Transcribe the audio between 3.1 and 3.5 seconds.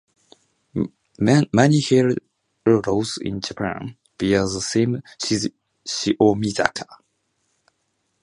in